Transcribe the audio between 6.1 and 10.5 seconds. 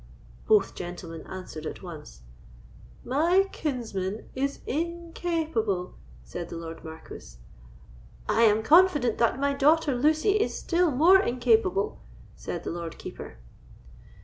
said the Lord Marquis. "I am confident that my daughter Lucy